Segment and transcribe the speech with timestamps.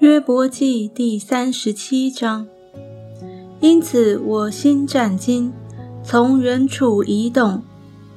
[0.00, 2.46] 约伯记第三十七章。
[3.60, 5.52] 因此我心战惊，
[6.02, 7.62] 从原处移动。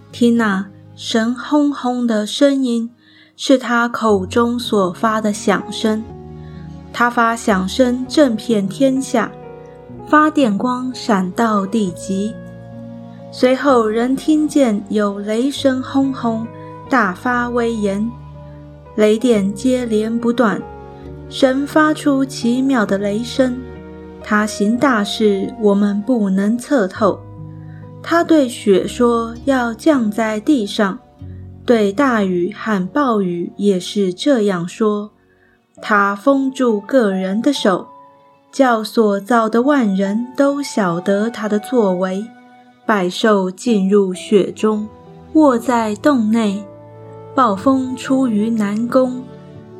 [0.10, 0.66] 听那
[0.96, 2.90] 神轰轰的声音，
[3.36, 6.02] 是他口中所发的响声。
[6.94, 9.30] 他发响声震遍天下，
[10.08, 12.34] 发电光闪到地极。
[13.30, 16.48] 随后人听见有雷声轰轰，
[16.90, 18.10] 大发威严，
[18.96, 20.62] 雷电接连不断。
[21.34, 23.60] 神发出奇妙的雷声，
[24.24, 27.20] 他行大事，我们不能测透。
[28.04, 31.00] 他对雪说要降在地上，
[31.66, 35.10] 对大雨和暴雨也是这样说。
[35.82, 37.88] 他封住个人的手，
[38.52, 42.24] 叫所造的万人都晓得他的作为。
[42.86, 44.88] 百兽进入雪中，
[45.34, 46.64] 卧在洞内。
[47.34, 49.24] 暴风出于南宫。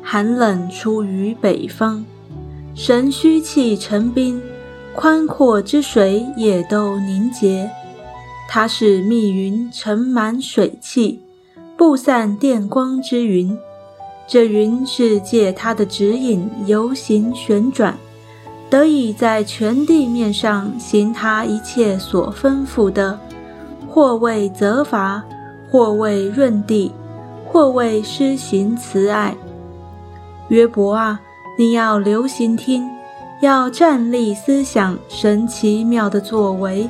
[0.06, 2.04] 寒冷出于北方，
[2.74, 4.40] 神虚气成冰，
[4.94, 7.70] 宽阔之水也都凝结。
[8.46, 11.20] 它是密云盛满水汽，
[11.76, 13.56] 布散电光之云。
[14.28, 17.96] 这云是借它的指引游行旋转，
[18.68, 23.18] 得以在全地面上行他一切所吩咐的，
[23.88, 25.24] 或为责罚，
[25.70, 26.92] 或为润地，
[27.46, 29.34] 或为施行慈爱。
[30.48, 31.20] 约伯啊，
[31.58, 32.88] 你要留心听，
[33.40, 36.88] 要站立思想神奇妙的作为。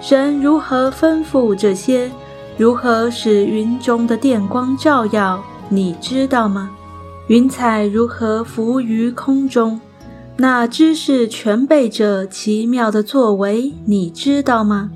[0.00, 2.10] 神如何吩咐这些？
[2.56, 5.42] 如何使云中的电光照耀？
[5.68, 6.70] 你知道吗？
[7.28, 9.80] 云彩如何浮于空中？
[10.36, 14.90] 那知识全备着奇妙的作为，你知道吗？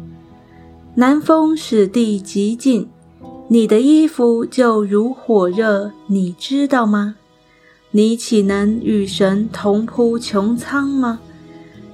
[0.95, 2.89] 南风使地极静，
[3.49, 7.17] 你的衣服就如火热，你知道吗？
[7.97, 11.21] 你岂能与神同铺穹苍吗？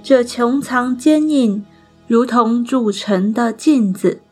[0.03, 1.63] 这穹苍坚硬，
[2.07, 4.23] 如同铸成的镜子。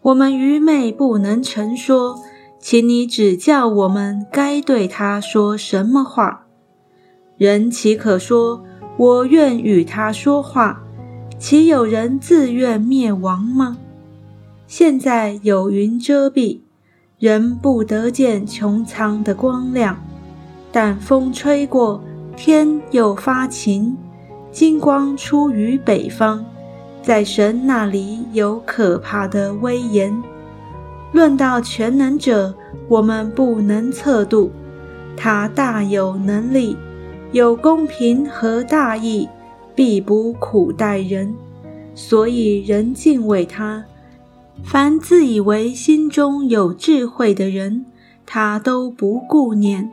[0.00, 2.18] 我们愚昧不能成说，
[2.58, 6.46] 请你指教我们该对他说什么话。
[7.36, 8.64] 人岂可说
[8.96, 10.82] ：“我愿与他说话？”
[11.38, 13.76] 岂有人自愿灭亡吗？
[14.66, 16.60] 现在有云遮蔽，
[17.18, 20.02] 人不得见穹苍的光亮。
[20.72, 22.02] 但风吹过，
[22.36, 23.96] 天又发晴，
[24.52, 26.44] 金光出于北方，
[27.02, 30.22] 在神那里有可怕的威严。
[31.12, 32.54] 论到全能者，
[32.88, 34.52] 我们不能测度，
[35.16, 36.76] 他大有能力，
[37.32, 39.28] 有公平和大义，
[39.74, 41.34] 必不苦待人，
[41.96, 43.84] 所以人敬畏他。
[44.62, 47.86] 凡自以为心中有智慧的人，
[48.24, 49.90] 他都不顾念。